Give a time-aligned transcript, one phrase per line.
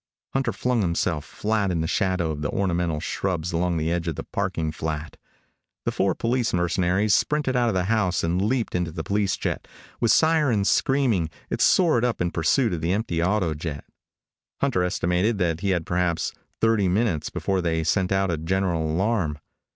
[0.33, 4.15] Hunter flung himself flat in the shadow of the ornamental shrubs along the edge of
[4.15, 5.15] the parking flat.
[5.85, 9.67] The four police mercenaries sprinted out of the house and leaped into the police jet.
[9.99, 13.83] With sirens screaming, it soared up in pursuit of the empty autojet.
[14.59, 19.37] Hunter estimated that he had perhaps thirty minutes before they sent out a general alarm.